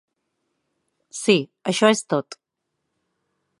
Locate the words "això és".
1.73-2.03